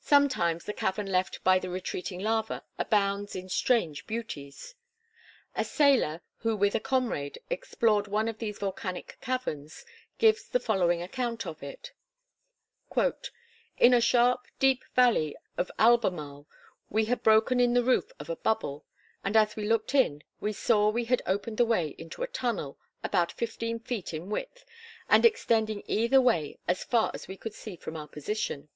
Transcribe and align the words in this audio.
Sometimes 0.00 0.64
the 0.64 0.72
cavern 0.72 1.04
left 1.08 1.44
by 1.44 1.58
the 1.58 1.68
retreating 1.68 2.18
lava 2.20 2.64
abounds 2.78 3.36
in 3.36 3.50
strange 3.50 4.06
beauties. 4.06 4.74
A 5.54 5.62
sailor, 5.62 6.22
who 6.38 6.56
with 6.56 6.74
a 6.74 6.80
comrade, 6.80 7.36
explored 7.50 8.08
one 8.08 8.28
of 8.28 8.38
these 8.38 8.58
volcanic 8.60 9.18
caverns, 9.20 9.84
gives 10.16 10.48
the 10.48 10.58
following 10.58 11.02
account 11.02 11.46
of 11.46 11.62
it: 11.62 11.92
"In 13.76 13.92
a 13.92 14.00
sharp, 14.00 14.46
deep 14.58 14.84
valley 14.96 15.36
of 15.58 15.70
Albemarle 15.78 16.46
we 16.88 17.04
had 17.04 17.22
broken 17.22 17.60
in 17.60 17.74
the 17.74 17.84
roof 17.84 18.10
of 18.18 18.30
a 18.30 18.36
bubble; 18.36 18.86
and 19.22 19.36
as 19.36 19.54
we 19.54 19.66
looked 19.68 19.94
in 19.94 20.22
we 20.40 20.54
saw 20.54 20.88
we 20.88 21.04
had 21.04 21.20
opened 21.26 21.58
the 21.58 21.66
way 21.66 21.88
into 21.98 22.22
a 22.22 22.26
tunnel 22.26 22.78
about 23.04 23.30
fifteen 23.32 23.78
feet 23.78 24.14
in 24.14 24.30
width, 24.30 24.64
and 25.10 25.26
extending 25.26 25.82
either 25.84 26.22
way 26.22 26.58
as 26.66 26.82
far 26.82 27.10
as 27.12 27.28
we 27.28 27.36
could 27.36 27.52
see 27.52 27.76
from 27.76 27.98
our 27.98 28.08
position. 28.08 28.70